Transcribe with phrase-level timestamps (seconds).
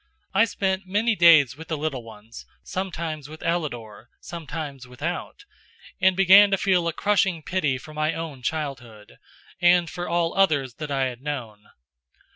[0.33, 5.45] I spent many days with the little ones, sometimes with Ellador, sometimes without,
[6.01, 9.19] and began to feel a crushing pity for my own childhood,
[9.61, 11.65] and for all others that I had known.